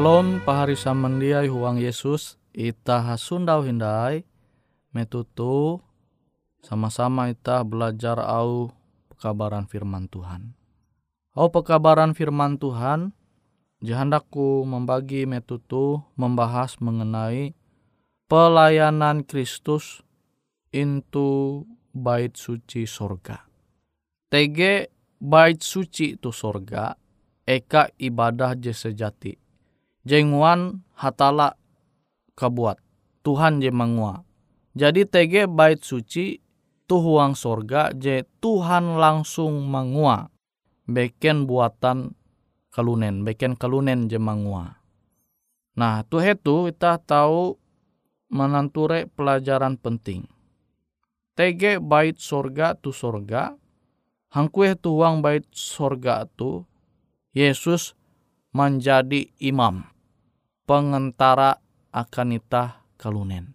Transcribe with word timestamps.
Shalom 0.00 0.40
pahari 0.48 0.80
samandiai 0.80 1.52
huang 1.52 1.76
Yesus 1.76 2.40
ita 2.56 3.04
hasundau 3.04 3.60
hindai 3.60 4.24
metutu 4.96 5.76
sama-sama 6.64 7.28
ita 7.28 7.60
belajar 7.68 8.16
au 8.16 8.72
pekabaran 9.12 9.68
firman 9.68 10.08
Tuhan. 10.08 10.56
Oh 11.36 11.52
pekabaran 11.52 12.16
firman 12.16 12.56
Tuhan, 12.56 13.12
jahandaku 13.84 14.64
membagi 14.64 15.28
metutu 15.28 16.00
membahas 16.16 16.80
mengenai 16.80 17.52
pelayanan 18.24 19.20
Kristus 19.20 20.00
into 20.72 21.68
bait 21.92 22.40
suci 22.40 22.88
sorga. 22.88 23.44
TG 24.32 24.88
bait 25.20 25.60
suci 25.60 26.16
itu 26.16 26.32
sorga, 26.32 26.96
eka 27.44 27.92
ibadah 28.00 28.56
je 28.56 28.72
Jenguan 30.00 30.80
hatala 30.96 31.60
kabuat, 32.32 32.80
Tuhan 33.20 33.60
je 33.60 33.68
mangua. 33.68 34.24
Jadi 34.72 35.04
TG 35.04 35.44
bait 35.44 35.76
suci 35.82 36.40
tuhuang 36.88 37.36
sorga 37.36 37.92
je 37.92 38.24
Tuhan 38.40 38.96
langsung 38.96 39.68
mangua. 39.68 40.32
Beken 40.88 41.44
buatan 41.44 42.16
kalunen, 42.72 43.22
beken 43.22 43.54
kalunen 43.60 44.08
je 44.08 44.16
mangua. 44.16 44.80
Nah, 45.76 46.02
tuh 46.08 46.24
itu 46.24 46.72
kita 46.72 46.98
tahu 46.98 47.60
menanture 48.32 49.06
pelajaran 49.12 49.76
penting. 49.76 50.24
TG 51.36 51.78
bait 51.78 52.16
sorga 52.16 52.72
tu 52.72 52.90
sorga, 52.90 53.54
hangkue 54.32 54.74
tuang 54.80 55.20
bait 55.20 55.44
sorga 55.52 56.24
tu 56.24 56.64
Yesus 57.36 57.94
menjadi 58.50 59.30
imam, 59.38 59.86
pengentara 60.66 61.62
akan 61.94 62.38
itah 62.38 62.82
kalunen. 62.98 63.54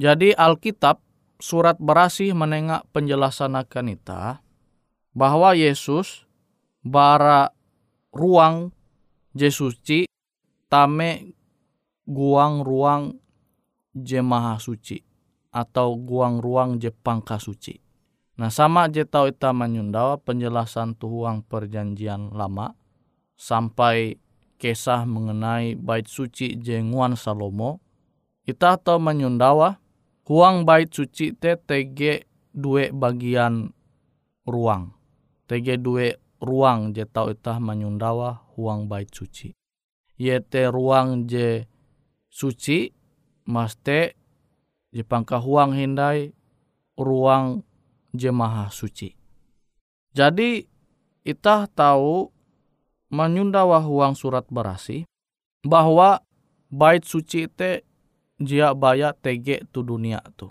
Jadi 0.00 0.32
Alkitab 0.32 1.02
surat 1.42 1.76
berasih 1.76 2.32
menengak 2.32 2.86
penjelasan 2.94 3.58
akan 3.58 3.92
ita 3.92 4.40
bahwa 5.12 5.52
Yesus 5.52 6.24
bara 6.80 7.52
ruang 8.14 8.72
Jesuci 9.30 10.10
tame 10.66 11.38
guang 12.02 12.66
ruang 12.66 13.14
jemaah 13.94 14.58
suci 14.58 14.98
atau 15.54 15.94
guang 15.94 16.42
ruang 16.42 16.82
Jepang 16.82 17.22
kasuci. 17.22 17.78
Nah 18.40 18.50
sama 18.50 18.88
je 18.88 19.06
tau 19.06 19.30
ita 19.30 19.54
menyundawa 19.54 20.18
penjelasan 20.18 20.96
tuhuang 20.96 21.44
perjanjian 21.44 22.32
lama 22.34 22.74
sampai 23.40 24.20
kisah 24.60 25.08
mengenai 25.08 25.72
bait 25.80 26.04
suci 26.04 26.60
jenguan 26.60 27.16
Salomo. 27.16 27.80
Ita 28.44 28.76
tahu 28.76 29.00
menyundawa 29.00 29.80
huang 30.28 30.68
bait 30.68 30.92
suci 30.92 31.32
te 31.32 31.56
tege 31.56 32.28
dua 32.52 32.92
bagian 32.92 33.72
ruang. 34.44 34.92
Tege 35.48 35.80
dua 35.80 36.12
ruang 36.44 36.92
je 36.92 37.08
tau 37.08 37.32
ita 37.32 37.56
menyundawa 37.56 38.44
huang 38.60 38.84
bait 38.84 39.08
suci. 39.08 39.56
Yete 40.20 40.68
ruang 40.68 41.24
je 41.24 41.64
suci 42.28 42.92
maste 43.48 44.20
je 44.92 45.00
pangka 45.00 45.40
huang 45.40 45.72
hindai 45.72 46.36
ruang 47.00 47.64
jemaah 48.12 48.68
suci. 48.68 49.16
Jadi 50.12 50.66
kita 51.24 51.70
tahu 51.72 52.39
menyunda 53.10 53.66
wahuang 53.66 54.14
surat 54.14 54.46
berasi 54.48 55.04
bahwa 55.66 56.22
bait 56.70 57.02
suci 57.02 57.50
te 57.50 57.84
jia 58.38 58.72
baya 58.72 59.12
tege 59.12 59.66
tu 59.74 59.82
dunia 59.82 60.22
tu. 60.38 60.48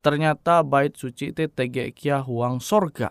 Ternyata 0.00 0.62
bait 0.62 0.94
suci 0.94 1.34
te 1.34 1.50
tege 1.50 1.90
kia 1.90 2.22
huang 2.22 2.62
sorga. 2.62 3.10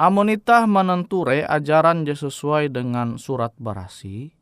Amonita 0.00 0.64
menenture 0.64 1.44
ajaran 1.44 2.08
je 2.08 2.16
sesuai 2.16 2.72
dengan 2.72 3.20
surat 3.20 3.52
berasi 3.60 4.32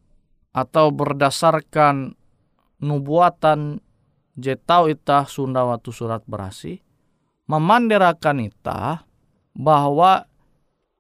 atau 0.55 0.95
berdasarkan 0.95 2.15
nubuatan 2.79 3.83
je 4.39 4.55
tau 4.55 4.87
itah 4.87 5.27
sunda 5.27 5.67
waktu 5.67 5.91
surat 5.91 6.23
berasi 6.31 6.79
memandirakan 7.51 8.39
ita 8.47 9.03
bahwa 9.57 10.31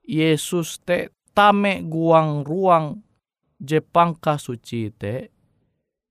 Yesus 0.03 0.83
te 0.83 1.15
tame 1.39 1.87
guang 1.87 2.43
ruang 2.43 2.99
Jepang 3.63 4.19
suci 4.19 4.91
te 4.91 5.31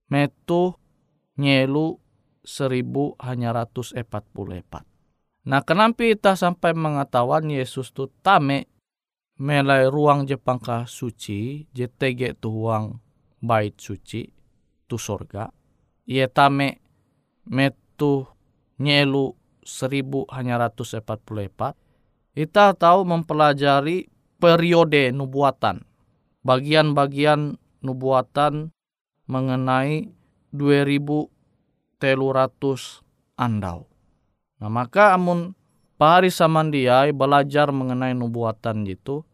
metu 0.07 0.71
nyelu 1.35 1.99
seribu 2.47 3.11
hanya 3.19 3.51
ratus 3.51 3.91
epat 3.91 4.23
puluh 4.31 4.63
epat. 4.63 4.87
Nah 5.51 5.67
kenapa 5.67 6.07
kita 6.07 6.39
sampai 6.39 6.71
mengetahuan 6.71 7.51
Yesus 7.51 7.91
tu 7.91 8.07
tame 8.23 8.71
melai 9.35 9.91
ruang 9.91 10.23
Jepang 10.23 10.63
suci 10.87 11.67
JTG 11.75 12.39
tu 12.39 12.47
ruang 12.47 12.95
bait 13.43 13.75
suci 13.75 14.31
tu 14.87 14.95
sorga. 14.95 15.51
Ia 16.07 16.31
tame 16.31 16.79
metu 17.51 18.31
nyelu 18.79 19.35
seribu 19.59 20.23
hanya 20.31 20.55
ratus 20.55 20.95
empat 20.95 21.19
puluh 21.19 21.51
empat, 21.51 21.75
kita 22.31 22.71
tahu 22.79 23.03
mempelajari 23.03 24.07
periode 24.37 25.11
nubuatan, 25.11 25.83
bagian-bagian 26.45 27.57
nubuatan 27.81 28.71
mengenai 29.27 30.09
2000 30.55 31.99
teluratus 31.99 33.01
andau. 33.35 33.89
Nah 34.57 34.71
maka 34.71 35.13
amun 35.13 35.53
pahari 35.97 36.33
samandiai 36.33 37.13
belajar 37.13 37.69
mengenai 37.73 38.13
nubuatan 38.13 38.85
itu, 38.87 39.25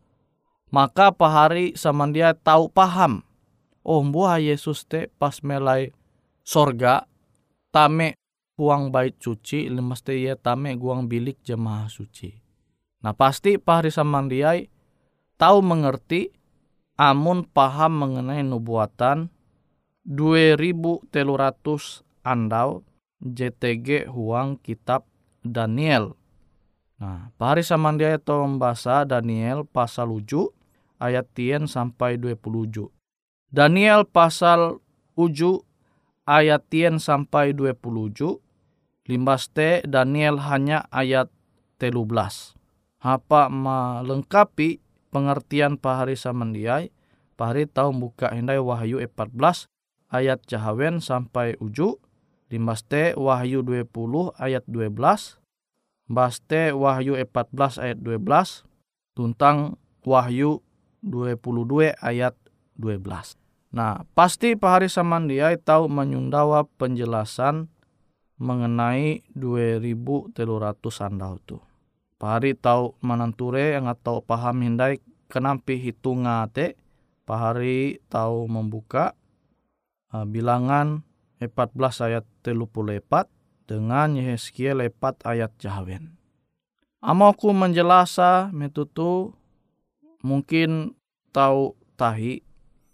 maka 0.74 1.14
pahari 1.14 1.76
samandiai 1.78 2.36
tahu 2.40 2.72
paham. 2.72 3.22
Oh 3.84 4.00
buah 4.00 4.40
Yesus 4.40 4.88
te 4.88 5.12
pas 5.20 5.44
melai 5.44 5.92
sorga 6.44 7.04
tame 7.70 8.16
uang 8.56 8.96
bait 8.96 9.12
suci 9.20 9.68
mesti 9.68 10.24
ia 10.24 10.40
tame 10.40 10.72
guang 10.80 11.12
bilik 11.12 11.44
jemaah 11.44 11.92
suci. 11.92 12.32
Nah 13.04 13.12
pasti 13.12 13.60
pahari 13.60 13.92
samandiai 13.92 14.73
tahu 15.38 15.60
mengerti 15.62 16.32
amun 17.00 17.46
paham 17.48 18.00
mengenai 18.00 18.46
nubuatan 18.46 19.34
2300 20.06 21.14
andau 22.24 22.84
JTG 23.24 24.12
huang 24.12 24.60
kitab 24.60 25.08
Daniel. 25.44 26.16
Nah, 27.00 27.32
pahari 27.40 27.64
samandiai 27.64 28.20
tahu 28.20 28.48
membaca 28.48 29.08
Daniel 29.08 29.64
pasal 29.68 30.12
uju 30.12 30.52
ayat 31.00 31.28
tien 31.32 31.68
sampai 31.68 32.20
20 32.20 32.40
Daniel 33.52 34.08
pasal 34.08 34.80
uju 35.16 35.64
ayat 36.28 36.64
tien 36.68 37.00
sampai 37.00 37.52
20 37.56 37.76
Limbaste 39.04 39.84
Daniel 39.84 40.40
hanya 40.48 40.88
ayat 40.88 41.28
belas. 41.84 42.56
Apa 43.04 43.52
melengkapi 43.52 44.80
pengertian 45.14 45.78
pahari 45.78 46.18
samandiai, 46.18 46.90
pahari 47.38 47.70
tahu 47.70 47.94
buka 47.94 48.34
hindai 48.34 48.58
wahyu 48.58 48.98
14 48.98 49.70
ayat 50.10 50.42
jahawen 50.50 50.98
sampai 50.98 51.54
uju, 51.62 52.02
limbaste 52.50 53.14
wahyu 53.14 53.62
20 53.62 53.86
ayat 54.42 54.66
12, 54.66 55.38
baste 56.10 56.74
wahyu 56.74 57.14
14 57.14 57.78
ayat 57.78 57.98
12, 58.02 58.66
tuntang 59.14 59.78
wahyu 60.02 60.66
22 61.06 61.94
ayat 62.02 62.34
12. 62.82 63.38
Nah, 63.74 64.06
pasti 64.14 64.54
pahari 64.54 64.86
samandiai 64.90 65.58
tahu 65.58 65.90
menyundawa 65.90 66.66
penjelasan 66.78 67.70
mengenai 68.38 69.26
2300 69.34 70.38
sandal 70.94 71.42
tu. 71.46 71.58
Pahari 72.24 72.56
tahu 72.56 72.96
mananture 73.04 73.76
yang 73.76 73.92
atau 73.92 74.24
paham 74.24 74.64
hindai 74.64 75.04
kenampi 75.28 75.76
hitung 75.76 76.24
te 76.56 76.80
pahari 77.28 78.00
tahu 78.08 78.48
membuka 78.48 79.12
uh, 80.16 80.24
bilangan 80.24 81.04
14 81.44 82.08
ayat 82.08 82.24
lepat 82.48 83.28
dengan 83.68 84.16
Yehezkiel 84.16 84.80
lepat 84.80 85.20
ayat 85.28 85.52
Jahawen. 85.60 86.16
Amaku 87.04 87.52
menjelasa 87.52 88.48
metutu 88.56 89.36
mungkin 90.24 90.96
tahu 91.36 91.76
tahi, 92.00 92.40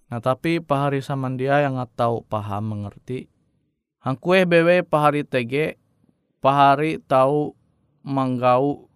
nah 0.10 0.18
tapi 0.18 0.58
pahari 0.58 1.06
samandia 1.06 1.62
yang 1.62 1.78
atau 1.78 2.26
paham 2.26 2.74
mengerti 2.74 3.30
Hangkue 4.02 4.50
bewe 4.50 4.82
pahari 4.82 5.22
tege, 5.22 5.78
pahari 6.42 6.98
tahu 6.98 7.54
manggau 8.02 8.89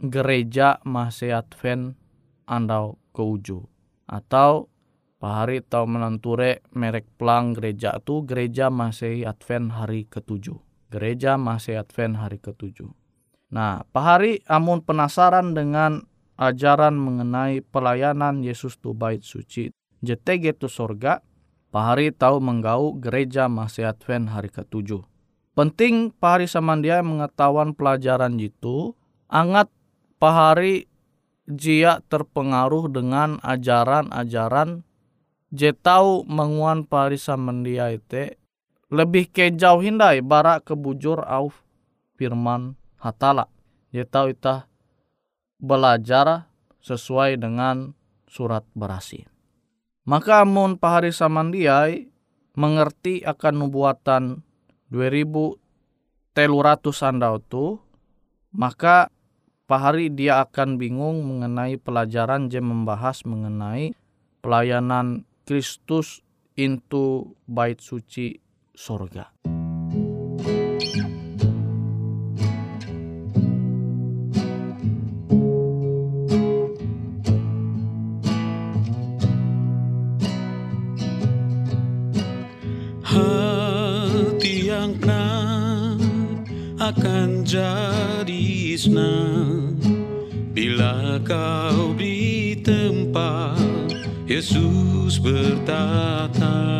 gereja 0.00 0.80
masih 0.82 1.36
Advent 1.36 1.96
andau 2.48 2.96
ke 3.12 3.20
uju. 3.20 3.68
Atau 4.08 4.72
pahari 5.20 5.60
tahu 5.60 5.86
menanture 5.86 6.64
merek 6.72 7.06
pelang 7.20 7.52
gereja 7.52 8.00
itu 8.00 8.24
gereja 8.24 8.72
masih 8.72 9.28
Advent 9.28 9.76
hari 9.76 10.08
ketujuh. 10.08 10.58
Gereja 10.90 11.38
masih 11.38 11.78
Advent 11.78 12.18
hari 12.18 12.42
ketujuh. 12.42 12.90
Nah, 13.54 13.86
pahari 13.94 14.42
amun 14.48 14.82
penasaran 14.82 15.54
dengan 15.54 16.02
ajaran 16.40 16.96
mengenai 16.96 17.60
pelayanan 17.62 18.42
Yesus 18.42 18.80
tu 18.80 18.96
bait 18.96 19.22
suci 19.22 19.70
JTG 20.00 20.56
tu 20.56 20.66
sorga, 20.66 21.20
pahari 21.68 22.08
tahu 22.08 22.40
menggau 22.40 22.96
gereja 22.96 23.52
masih 23.52 23.92
Advent 23.92 24.32
hari 24.32 24.48
ketujuh. 24.48 25.04
Penting 25.52 26.16
pahari 26.16 26.48
samandia 26.48 27.04
mengetahuan 27.04 27.76
pelajaran 27.76 28.40
itu, 28.40 28.96
angat 29.28 29.68
pahari 30.20 30.84
jia 31.48 32.04
terpengaruh 32.06 32.92
dengan 32.92 33.40
ajaran-ajaran 33.40 34.84
je 35.50 35.72
tahu 35.74 36.28
menguan 36.28 36.86
pahari 36.86 37.18
samandia 37.18 37.90
itu 37.90 38.36
lebih 38.90 39.30
ke 39.32 39.50
jauh 39.54 39.80
hindai 39.80 40.20
bara 40.20 40.60
kebujur 40.60 41.22
au 41.24 41.50
firman 42.18 42.76
hatala. 43.00 43.48
Je 43.90 44.06
tahu 44.06 44.34
itah 44.34 44.70
belajar 45.58 46.46
sesuai 46.82 47.38
dengan 47.38 47.96
surat 48.30 48.62
berasi. 48.74 49.26
Maka 50.06 50.42
amun 50.42 50.78
pahari 50.78 51.14
samandiai 51.14 52.10
mengerti 52.58 53.22
akan 53.22 53.66
nubuatan 53.66 54.42
2000 54.90 56.34
telu 56.34 56.58
ratus 56.62 56.98
andau 57.06 57.38
tu, 57.38 57.78
maka 58.50 59.10
pahari 59.70 60.10
dia 60.10 60.42
akan 60.42 60.82
bingung 60.82 61.22
mengenai 61.22 61.78
pelajaran 61.78 62.50
je 62.50 62.58
membahas 62.58 63.22
mengenai 63.22 63.94
pelayanan 64.42 65.22
Kristus 65.46 66.26
into 66.58 67.38
bait 67.46 67.78
suci 67.78 68.42
sorga. 68.74 69.30
akan 86.90 87.46
jadi 87.46 88.59
senang 88.74 89.78
bila 90.52 91.22
kau 91.22 91.94
di 91.94 92.58
tempat 92.60 93.58
Yesus 94.26 95.18
bertata. 95.22 96.79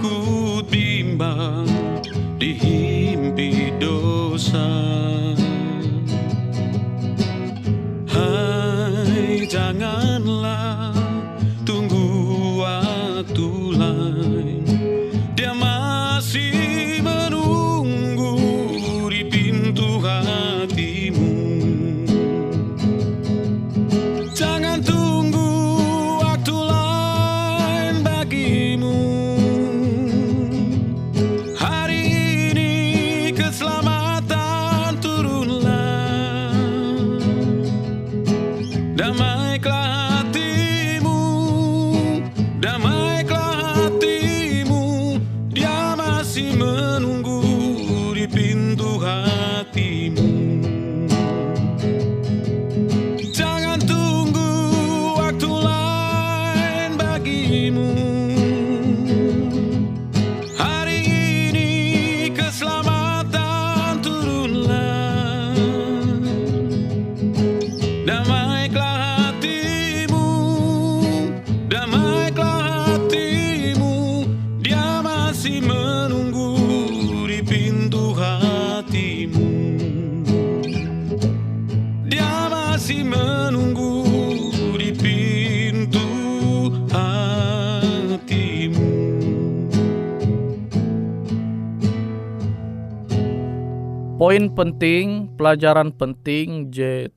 Poin 94.31 94.47
penting, 94.47 95.27
pelajaran 95.35 95.91
penting 95.91 96.71
je 96.71 97.11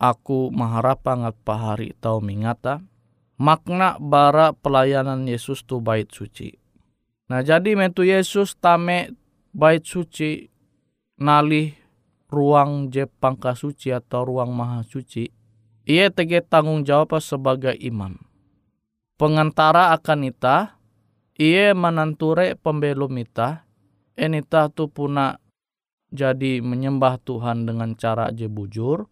aku 0.00 0.48
mengharap 0.48 1.04
angat 1.04 1.36
pahari 1.44 1.92
tau 2.00 2.24
mingata 2.24 2.80
makna 3.36 4.00
bara 4.00 4.56
pelayanan 4.56 5.28
Yesus 5.28 5.60
tu 5.68 5.84
bait 5.84 6.08
suci. 6.08 6.56
Nah 7.28 7.44
jadi 7.44 7.76
metu 7.76 8.00
Yesus 8.00 8.56
tame 8.56 9.12
bait 9.52 9.84
suci 9.84 10.48
nalih 11.20 11.76
ruang 12.32 12.88
je 12.88 13.04
pangka 13.04 13.52
suci 13.52 13.92
atau 13.92 14.24
ruang 14.24 14.48
maha 14.48 14.80
suci. 14.88 15.28
Ia 15.84 16.08
tege 16.08 16.40
tanggung 16.40 16.80
jawab 16.80 17.20
sebagai 17.20 17.76
imam. 17.76 18.16
Pengantara 19.20 19.92
akan 19.92 20.32
ita, 20.32 20.80
ia 21.36 21.76
menanture 21.76 22.56
pembelum 22.56 23.12
ita, 23.20 23.68
enita 24.16 24.72
tu 24.72 24.88
puna 24.88 25.36
jadi 26.08 26.64
menyembah 26.64 27.20
Tuhan 27.20 27.68
dengan 27.68 27.92
cara 27.96 28.32
je 28.32 28.48
bujur. 28.48 29.08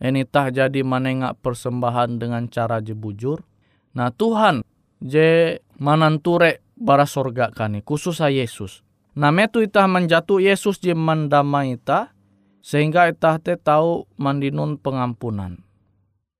Enitah 0.00 0.48
jadi 0.48 0.80
menengak 0.80 1.36
persembahan 1.44 2.16
dengan 2.16 2.48
cara 2.48 2.80
je 2.80 2.96
bujur. 2.96 3.44
Nah 3.92 4.08
Tuhan 4.08 4.64
je 5.04 5.60
mananture 5.76 6.64
bara 6.72 7.04
sorga 7.04 7.52
kani 7.52 7.84
khusus 7.84 8.24
Yesus. 8.24 8.80
Nah 9.12 9.28
metu 9.28 9.60
itah 9.60 9.84
menjatuh 9.84 10.40
Yesus 10.40 10.80
je 10.80 10.96
mendamai 10.96 11.76
itah 11.76 12.16
sehingga 12.64 13.12
itah 13.12 13.36
te 13.36 13.60
tahu 13.60 14.08
mandinun 14.16 14.80
pengampunan. 14.80 15.60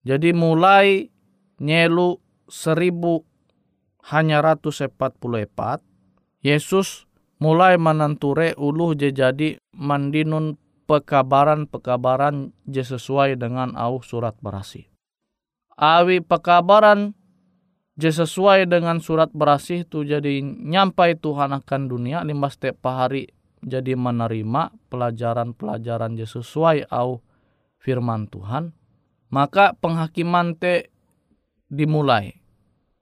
Jadi 0.09 0.33
mulai 0.33 1.13
nyelu 1.61 2.17
seribu 2.49 3.29
hanya 4.09 4.41
ratus 4.41 4.89
empat 4.89 5.21
puluh 5.21 5.45
empat 5.45 5.85
Yesus 6.41 7.05
mulai 7.41 7.81
menenture 7.81 8.53
uluh 8.61 8.93
je 8.93 9.11
jadi 9.11 9.57
mandinun 9.73 10.61
pekabaran-pekabaran 10.85 12.53
je 12.69 12.85
sesuai 12.85 13.41
dengan 13.41 13.73
au 13.75 14.05
surat 14.05 14.37
berasi. 14.39 14.93
Awi 15.81 16.21
pekabaran 16.21 17.17
je 18.01 18.13
sesuai 18.13 18.69
dengan 18.69 19.01
surat 19.01 19.33
berasih 19.33 19.85
tu 19.85 20.05
jadi 20.05 20.41
nyampai 20.45 21.21
Tuhan 21.21 21.53
akan 21.53 21.81
dunia 21.89 22.25
lima 22.25 22.49
setiap 22.49 22.85
hari 22.89 23.29
jadi 23.61 23.93
menerima 23.93 24.73
pelajaran-pelajaran 24.89 26.17
je 26.17 26.25
sesuai 26.25 26.89
au 26.89 27.21
firman 27.77 28.25
Tuhan 28.33 28.73
maka 29.29 29.77
penghakiman 29.77 30.57
te 30.57 30.89
dimulai 31.69 32.40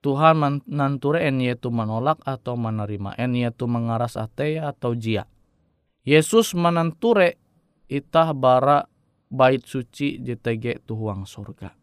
Tuhan 0.08 0.40
menanture 0.40 1.20
en 1.28 1.36
yaitu 1.44 1.68
menolak 1.68 2.16
atau 2.24 2.56
menerima 2.56 3.12
en 3.20 3.36
yaitu 3.36 3.68
mengaras 3.68 4.16
ate 4.16 4.56
atau 4.56 4.96
jia. 4.96 5.28
Yesus 6.08 6.56
menanture 6.56 7.36
itah 7.92 8.32
bara 8.32 8.88
bait 9.28 9.60
suci 9.60 10.16
JTG 10.16 10.88
tuhuang 10.88 11.28
surga. 11.28 11.76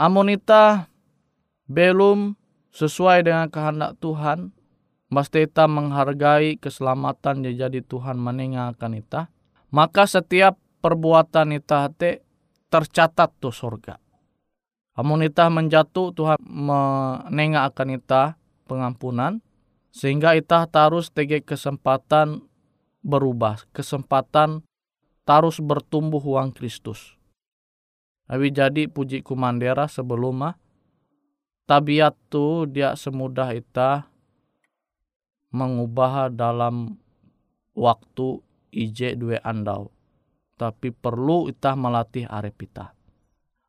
Amun 0.00 0.32
itah 0.32 0.88
belum 1.68 2.32
sesuai 2.72 3.28
dengan 3.28 3.52
kehendak 3.52 4.00
Tuhan 4.00 4.56
mesti 5.12 5.44
kita 5.44 5.68
menghargai 5.68 6.56
keselamatan 6.56 7.44
jadi 7.44 7.84
Tuhan 7.84 8.16
meninggalkan 8.16 8.96
kita 8.96 9.28
maka 9.68 10.08
setiap 10.08 10.56
perbuatan 10.80 11.60
kita 11.60 11.92
te 11.92 12.24
tercatat 12.72 13.30
tuh 13.38 13.54
surga 13.54 14.00
Amun 14.94 15.26
menjatuh 15.26 16.14
Tuhan 16.14 16.38
menengah 16.38 17.66
akan 17.66 17.98
itah 17.98 18.38
pengampunan 18.70 19.42
sehingga 19.90 20.38
itah 20.38 20.70
tarus 20.70 21.10
tege 21.10 21.42
kesempatan 21.42 22.46
berubah, 23.02 23.66
kesempatan 23.74 24.62
tarus 25.26 25.58
bertumbuh 25.58 26.22
uang 26.22 26.54
Kristus. 26.54 27.18
Abi 28.30 28.54
jadi 28.54 28.86
puji 28.86 29.20
kumandera 29.20 29.90
sebelum 29.90 30.54
tabiat 31.66 32.14
tu 32.30 32.64
dia 32.70 32.94
semudah 32.94 33.50
itah 33.50 34.08
mengubah 35.50 36.30
dalam 36.30 36.96
waktu 37.74 38.40
ije 38.70 39.18
dua 39.18 39.42
andau. 39.42 39.90
Tapi 40.54 40.94
perlu 40.94 41.50
itah 41.50 41.74
melatih 41.74 42.30
arep 42.30 42.54
itah. 42.62 42.94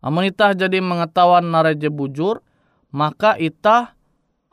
Amun 0.05 0.29
itah 0.29 0.53
jadi 0.53 0.77
mengetahuan 0.85 1.49
nareje 1.49 1.89
bujur, 1.89 2.45
maka 2.93 3.33
itah 3.41 3.97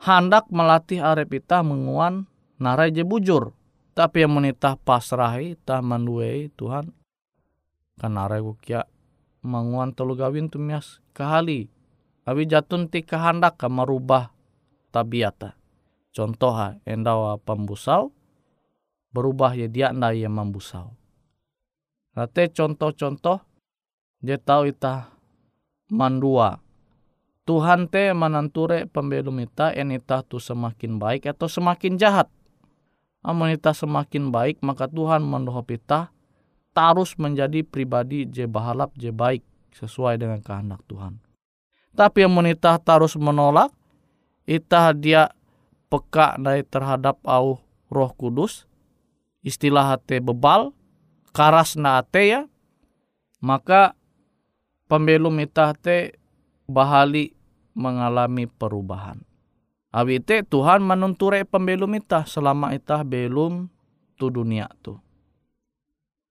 hendak 0.01 0.49
melatih 0.49 0.97
arep 1.05 1.29
itah 1.37 1.61
menguan 1.61 2.25
nareje 2.57 3.05
bujur. 3.05 3.53
Tapi 3.93 4.25
yang 4.25 4.33
menitah 4.33 4.73
pasrahi, 4.81 5.53
itah 5.53 5.85
manduei 5.85 6.49
Tuhan. 6.57 6.89
Kan 8.01 8.17
narai 8.17 8.41
kia 8.57 8.89
menguan 9.45 9.93
telu 9.93 10.17
gawin 10.17 10.49
tu 10.49 10.57
mias 10.57 10.97
kahali. 11.13 11.69
Abi 12.25 12.49
jatun 12.49 12.89
ti 12.89 13.05
kehendak 13.05 13.61
merubah 13.69 14.33
tabiata. 14.89 15.53
Contoh 16.09 16.53
ha, 16.57 16.73
endawa 16.89 17.37
pembusau, 17.37 18.09
berubah 19.13 19.53
ya 19.53 19.69
dia 19.69 19.93
nda 19.93 20.09
yang 20.17 20.33
membusau. 20.33 20.93
Rate 22.17 22.49
contoh-contoh, 22.53 23.41
dia 24.21 24.37
tahu 24.41 24.73
itah 24.73 25.12
mandua. 25.91 26.61
Tuhan 27.43 27.91
te 27.91 28.15
menanture 28.15 28.87
pembelum 28.87 29.43
ita 29.43 29.75
enita 29.75 30.23
tu 30.23 30.39
semakin 30.39 30.95
baik 30.95 31.27
atau 31.27 31.51
semakin 31.51 31.99
jahat. 31.99 32.31
Amun 33.23 33.51
ita 33.51 33.75
semakin 33.75 34.31
baik 34.31 34.63
maka 34.63 34.87
Tuhan 34.87 35.23
mendohop 35.23 35.67
ita 35.71 36.11
tarus 36.71 37.15
menjadi 37.19 37.61
pribadi 37.61 38.25
je 38.27 38.47
bahalap 38.49 38.95
je 38.95 39.11
baik 39.11 39.43
sesuai 39.75 40.19
dengan 40.19 40.39
kehendak 40.39 40.81
Tuhan. 40.87 41.19
Tapi 41.93 42.25
amun 42.25 42.49
ita 42.49 42.73
tarus 42.81 43.13
menolak, 43.13 43.69
ita 44.49 44.91
dia 44.97 45.29
peka 45.93 46.41
dari 46.41 46.65
terhadap 46.65 47.21
au 47.21 47.61
roh 47.93 48.11
kudus, 48.17 48.65
istilah 49.45 49.93
hati 49.93 50.17
bebal, 50.17 50.73
karas 51.29 51.77
na 51.77 52.01
ate 52.01 52.33
ya, 52.33 52.41
maka 53.37 53.93
pembelum 54.93 55.41
itah 55.41 55.73
te 55.73 56.21
bahali 56.69 57.33
mengalami 57.73 58.45
perubahan. 58.45 59.25
Awi 59.89 60.21
te 60.21 60.45
Tuhan 60.45 60.85
menunture 60.85 61.41
pembelum 61.49 61.97
itah 61.97 62.29
selama 62.29 62.77
itah 62.77 63.01
belum 63.01 63.73
tu 64.21 64.29
dunia 64.29 64.69
tu. 64.85 65.01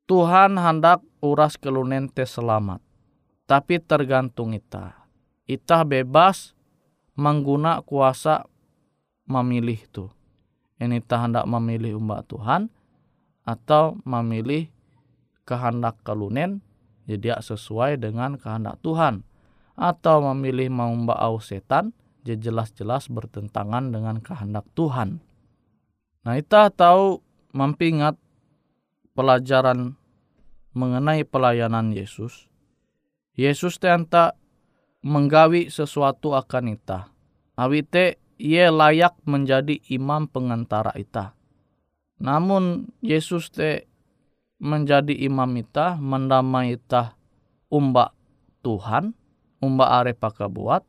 Tuhan 0.07 0.55
hendak 0.63 1.03
uras 1.19 1.59
kelunen 1.59 2.07
te 2.07 2.23
selamat. 2.23 2.79
Tapi 3.51 3.83
tergantung 3.83 4.55
itah. 4.55 5.11
Itah 5.51 5.83
bebas 5.83 6.55
mengguna 7.19 7.83
kuasa 7.83 8.47
memilih 9.27 9.83
tu. 9.91 10.07
Ini 10.79 11.03
itah 11.03 11.27
hendak 11.27 11.51
memilih 11.51 11.99
umbak 11.99 12.31
Tuhan 12.31 12.71
atau 13.43 13.99
memilih 14.07 14.71
kehendak 15.43 15.99
kelunen 16.07 16.63
jadi 17.07 17.39
sesuai 17.39 17.99
dengan 17.99 18.39
kehendak 18.39 18.79
Tuhan 18.81 19.27
atau 19.75 20.23
memilih 20.33 20.71
mau 20.71 20.93
au 20.93 21.37
setan 21.43 21.97
jadi 22.23 22.51
jelas-jelas 22.51 23.11
bertentangan 23.11 23.91
dengan 23.91 24.23
kehendak 24.23 24.67
Tuhan. 24.79 25.19
Nah, 26.23 26.39
kita 26.39 26.71
tahu 26.71 27.19
mempingat 27.51 28.15
pelajaran 29.19 29.99
mengenai 30.73 31.27
pelayanan 31.27 31.91
Yesus. 31.91 32.47
Yesus 33.35 33.83
tenta 33.83 34.39
menggawi 35.03 35.67
sesuatu 35.67 36.39
akan 36.39 36.79
ita. 36.79 37.11
Awite 37.59 38.23
ia 38.39 38.71
layak 38.71 39.19
menjadi 39.27 39.83
imam 39.91 40.31
pengantara 40.31 40.95
ita. 40.95 41.35
Namun 42.23 42.95
Yesus 43.03 43.51
te 43.51 43.91
menjadi 44.63 45.11
imam 45.27 45.51
ita, 45.59 45.99
mendamai 45.99 46.79
ita 46.79 47.19
umba 47.67 48.15
Tuhan, 48.63 49.11
umba 49.59 49.99
are 49.99 50.15
paka 50.15 50.47
buat. 50.47 50.87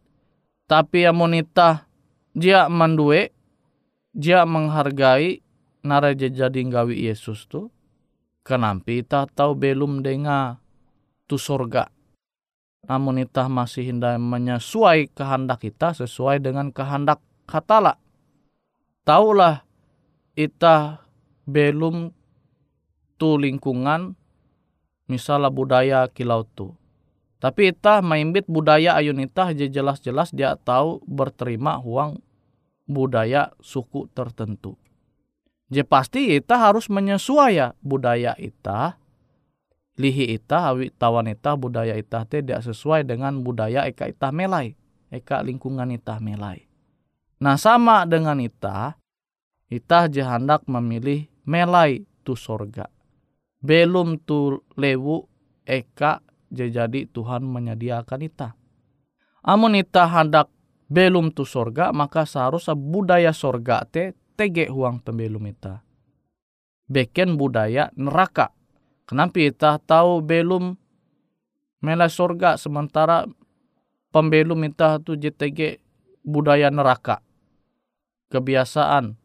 Tapi 0.70 1.10
yang 1.10 1.18
monita 1.18 1.90
dia 2.38 2.70
mandue, 2.70 3.34
dia 4.14 4.46
menghargai 4.46 5.42
naraja 5.82 6.30
jadi 6.30 6.60
nggawi 6.70 7.10
Yesus 7.10 7.50
tu. 7.50 7.74
Kenapa 8.46 8.94
ita 8.94 9.26
tahu 9.26 9.58
belum 9.58 10.06
dengar 10.06 10.62
tu 11.26 11.42
sorga. 11.42 11.90
Namun 12.84 13.24
ita 13.24 13.48
masih 13.48 13.96
hendak 13.96 14.20
menyesuai 14.20 15.08
kehendak 15.16 15.64
kita 15.64 15.96
sesuai 15.96 16.44
dengan 16.44 16.68
kehendak 16.70 17.24
katala. 17.48 17.96
Taulah 19.08 19.64
ita 20.36 21.00
belum 21.48 22.12
tu 23.24 23.40
lingkungan 23.40 24.20
misalnya 25.08 25.48
budaya 25.48 26.12
kilau 26.12 26.44
tu. 26.44 26.76
Tapi 27.40 27.72
itah 27.72 28.04
maimbit 28.04 28.44
budaya 28.52 29.00
ayun 29.00 29.24
itah 29.24 29.56
je 29.56 29.72
jelas-jelas 29.72 30.36
dia 30.36 30.60
tahu 30.60 31.00
berterima 31.08 31.80
huang 31.80 32.20
budaya 32.84 33.56
suku 33.64 34.12
tertentu. 34.12 34.76
Je 35.72 35.88
pasti 35.88 36.36
itah 36.36 36.68
harus 36.68 36.92
menyesuaikan 36.92 37.80
budaya 37.80 38.36
itah 38.36 39.00
lihi 39.96 40.36
itah 40.36 40.76
awi 40.76 40.92
tawan 40.92 41.32
itah 41.32 41.56
budaya 41.56 41.96
itah 41.96 42.28
tidak 42.28 42.60
sesuai 42.60 43.08
dengan 43.08 43.40
budaya 43.40 43.88
eka 43.88 44.12
itah 44.12 44.36
melai 44.36 44.76
eka 45.16 45.40
lingkungan 45.48 45.96
itah 45.96 46.20
melai. 46.20 46.68
Nah 47.40 47.56
sama 47.56 48.04
dengan 48.04 48.40
itah, 48.44 49.00
itah 49.72 50.12
hendak 50.12 50.68
memilih 50.68 51.32
melai 51.48 52.04
tu 52.24 52.36
sorga 52.36 52.88
belum 53.64 54.20
tu 54.28 54.60
lewu 54.76 55.24
eka 55.64 56.20
jadi 56.52 57.08
Tuhan 57.10 57.48
menyediakan 57.48 58.22
ita. 58.22 58.54
Amun 59.48 59.80
ita 59.80 60.06
hendak 60.06 60.52
belum 60.92 61.32
tu 61.34 61.48
sorga 61.48 61.90
maka 61.96 62.28
seharusnya 62.28 62.76
budaya 62.78 63.32
sorga 63.32 63.88
te 63.88 64.14
tege 64.36 64.68
huang 64.70 65.00
pembelum 65.02 65.48
ita. 65.50 65.82
Beken 66.92 67.40
budaya 67.40 67.90
neraka. 67.96 68.52
Kenapa 69.08 69.40
ita 69.40 69.80
tahu 69.80 70.20
belum 70.22 70.76
mela 71.82 72.08
sorga 72.12 72.60
sementara 72.60 73.26
pembelum 74.12 74.60
ita 74.68 75.00
tu 75.00 75.16
JTG 75.16 75.80
budaya 76.22 76.68
neraka. 76.68 77.24
Kebiasaan 78.30 79.16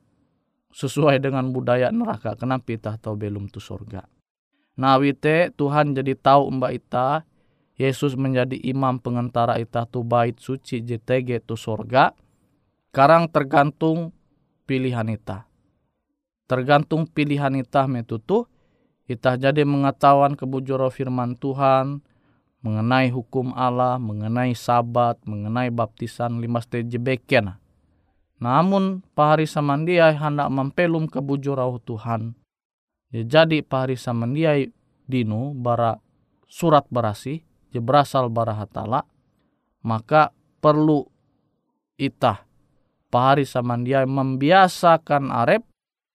sesuai 0.73 1.19
dengan 1.19 1.51
budaya 1.51 1.91
neraka. 1.91 2.39
Kenapa 2.39 2.71
ita 2.71 2.95
tahu 2.97 3.19
belum 3.19 3.51
tu 3.51 3.59
sorga? 3.59 4.07
Nawite 4.79 5.51
Tuhan 5.59 5.99
jadi 5.99 6.15
tahu 6.15 6.55
mbak 6.55 6.73
ita 6.79 7.27
Yesus 7.75 8.15
menjadi 8.15 8.55
imam 8.63 9.03
pengantara 9.03 9.59
ita 9.59 9.87
tu 9.91 10.07
bait 10.07 10.39
suci 10.39 10.83
JTG 10.83 11.43
tu 11.43 11.59
sorga. 11.59 12.15
Karang 12.95 13.27
tergantung 13.29 14.15
pilihan 14.65 15.07
ita. 15.11 15.49
tergantung 16.49 17.05
pilihan 17.05 17.53
itah 17.61 17.85
metutu 17.85 18.49
itah 19.05 19.37
jadi 19.37 19.69
mengetahuan 19.69 20.33
kebujuro 20.33 20.89
firman 20.89 21.37
Tuhan 21.37 22.01
mengenai 22.59 23.13
hukum 23.15 23.55
Allah, 23.55 24.01
mengenai 24.03 24.57
sabat, 24.57 25.21
mengenai 25.23 25.71
baptisan 25.71 26.43
lima 26.43 26.59
stage 26.59 26.99
beken. 26.99 27.55
Namun 28.39 29.03
pahari 29.15 29.47
samandiai 29.47 30.15
hendak 30.15 30.51
mempelum 30.51 31.07
kebujurau 31.11 31.79
Tuhan. 31.83 32.38
Ya, 33.09 33.25
jadi 33.25 33.65
pahari 33.65 33.97
samandiai 33.97 34.69
dino 35.09 35.57
bara 35.57 35.97
surat 36.45 36.85
berasi, 36.93 37.41
je 37.73 37.81
berasal 37.81 38.29
bara 38.29 38.53
hatala, 38.53 39.09
maka 39.81 40.33
perlu 40.61 41.09
itah 41.97 42.45
pahari 43.09 43.49
samandiai 43.49 44.05
membiasakan 44.05 45.33
arep 45.33 45.65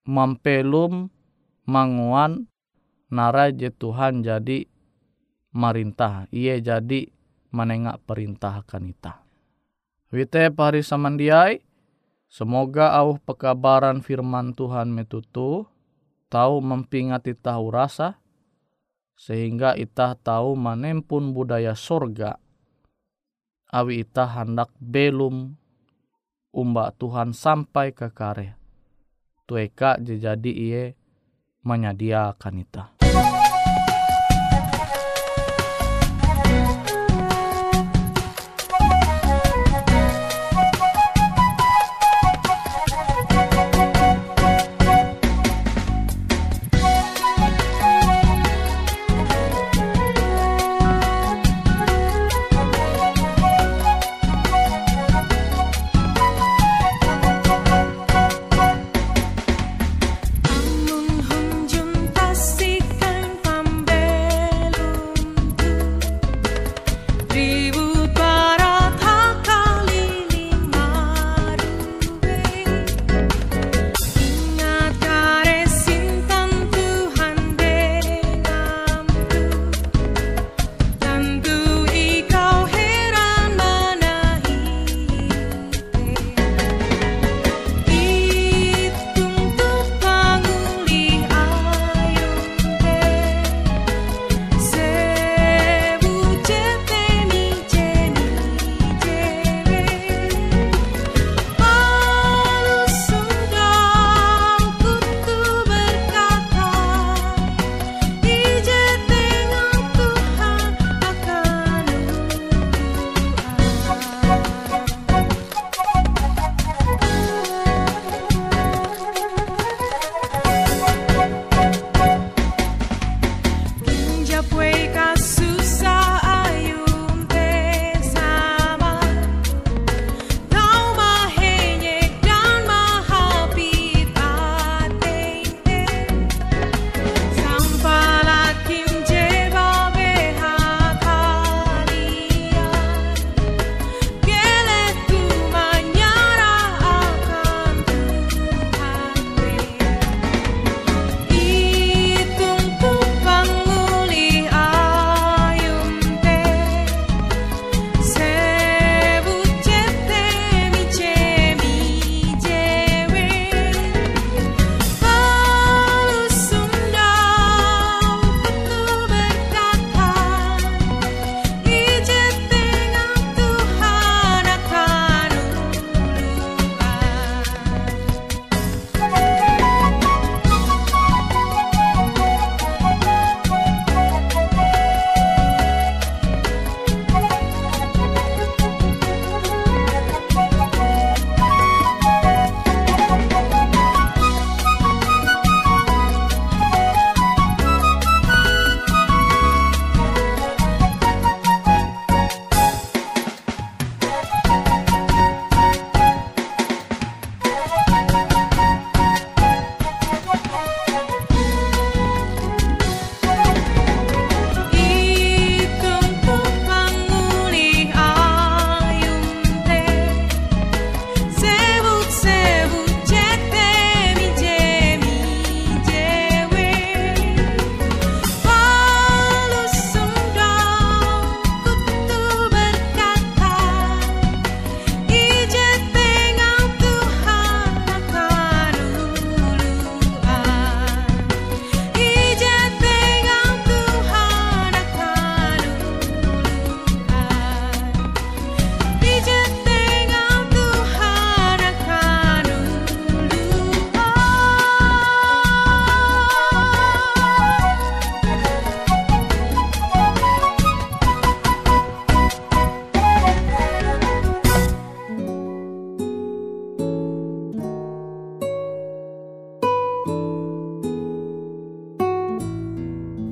mempelum 0.06 1.10
manguan 1.66 2.46
naraje 3.10 3.74
Tuhan 3.74 4.22
jadi 4.22 4.70
marintah. 5.54 6.30
Ia 6.30 6.62
jadi 6.62 7.10
menengak 7.54 8.02
perintah 8.06 8.66
akan 8.66 8.90
ita. 8.90 9.22
Wite 10.14 10.54
pari 10.54 10.86
samandiai, 10.86 11.62
semoga 12.30 12.94
au 12.98 13.18
pekabaran 13.18 14.02
firman 14.06 14.54
Tuhan 14.54 14.94
metutu, 14.94 15.66
tahu 16.34 16.66
mempingat 16.66 17.30
ita 17.30 17.62
rasa, 17.70 18.18
sehingga 19.14 19.78
ita 19.78 20.18
tahu 20.18 20.58
manempun 20.58 21.30
budaya 21.30 21.78
sorga, 21.78 22.42
awi 23.70 24.02
ita 24.02 24.26
hendak 24.26 24.74
belum 24.82 25.54
umbak 26.50 26.98
Tuhan 26.98 27.38
sampai 27.38 27.94
ke 27.94 28.10
kare. 28.10 28.58
Tueka 29.46 30.02
jadi 30.02 30.52
ia 30.52 30.84
menyediakan 31.62 32.56
ita. 32.66 32.93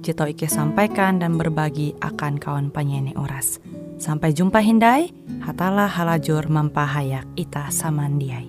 tau 0.00 0.24
Ike 0.24 0.48
sampaikan 0.48 1.20
dan 1.20 1.36
berbagi 1.36 1.92
akan 2.00 2.40
kawan 2.40 2.72
panyene 2.72 3.12
Uras. 3.12 3.60
Sampai 4.00 4.32
jumpa 4.32 4.64
Hindai, 4.64 5.12
hatalah 5.44 5.92
halajur 5.92 6.48
mempahayak 6.48 7.28
Ita 7.36 7.68
samandiai. 7.68 8.48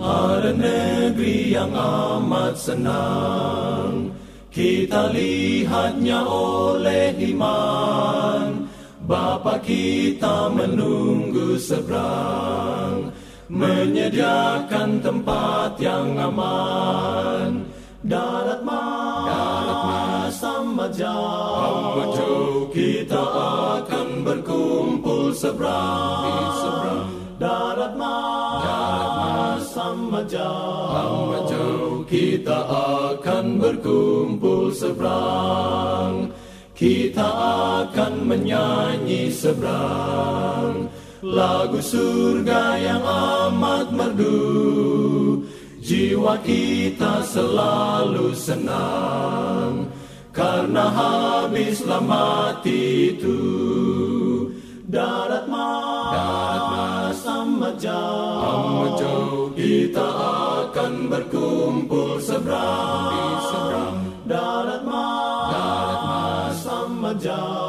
Ada 0.00 0.54
negeri 0.54 1.50
yang 1.50 1.74
amat 1.74 2.54
senang 2.54 4.14
Kita 4.54 5.10
lihatnya 5.10 6.22
oleh 6.22 7.10
iman 7.34 8.70
Bapa 9.02 9.58
kita 9.62 10.50
menunggu 10.54 11.58
seberang 11.58 13.05
Menyediakan 13.56 15.00
tempat 15.00 15.80
yang 15.80 16.12
aman. 16.20 17.64
Darat 18.04 18.60
darat 18.60 20.28
sama 20.28 20.92
jauh. 20.92 22.68
Kita 22.68 23.24
akan 23.80 24.08
berkumpul 24.20 25.32
seberang, 25.32 26.52
seberang. 26.60 27.08
Darat 27.40 27.96
darat 27.96 29.60
sama 29.64 30.20
jauh. 30.28 31.16
Kita 32.06 32.62
akan 33.10 33.58
berkumpul 33.58 34.70
seberang 34.70 36.30
Kita 36.70 37.26
akan 37.82 38.12
menyanyi 38.30 39.26
seberang 39.26 40.86
Lagu 41.26 41.82
surga 41.82 42.78
yang 42.78 43.02
amat 43.02 43.90
merdu. 43.90 45.42
Jiwa 45.86 46.38
kita 46.42 47.22
selalu 47.22 48.34
senang 48.34 49.86
Karena 50.30 50.86
habislah 50.90 52.02
mati 52.02 53.14
itu. 53.14 53.40
Darat 54.86 55.50
mas, 55.50 56.14
darat 56.14 57.18
amat 57.26 57.74
jauh, 57.82 59.50
Kita 59.54 60.08
akan 60.70 61.10
berkumpul 61.10 62.22
seberang, 62.22 63.42
seberang 63.50 63.98
Darat 64.30 64.82
darat 64.86 66.02
mas 66.06 66.60
amat 66.66 67.16
jauh, 67.18 67.65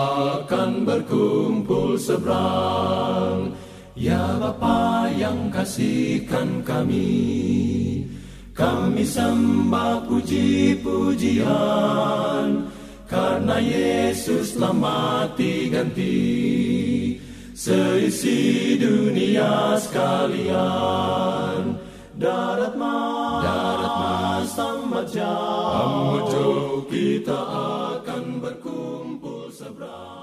akan 0.00 0.88
berkumpul 0.88 2.00
seberang. 2.00 3.52
Ya 4.00 4.40
Bapa 4.40 5.12
yang 5.12 5.52
kasihkan 5.52 6.64
kami 6.64 8.08
Kami 8.56 9.04
sembah 9.04 10.08
puji-pujian. 10.08 12.64
Karena 13.04 13.60
Yesus 13.60 14.56
telah 14.56 14.72
mati 14.72 15.68
ganti 15.68 16.16
Seisi 17.52 18.80
dunia 18.80 19.76
sekalian. 19.76 21.76
Darat 22.16 22.72
mas, 22.76 23.44
darat 23.44 23.94
mas 24.00 24.58
amat 24.60 25.06
jauh 25.12 26.84
Kita 26.88 27.79
akan 29.60 29.76
berkumpul 29.76 29.80
seberang 29.84 30.19